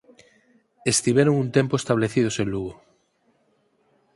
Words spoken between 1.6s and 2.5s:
establecidos en